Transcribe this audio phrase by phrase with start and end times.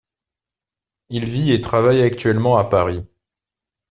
[1.09, 3.07] Il vit et travaille actuellement à Paris.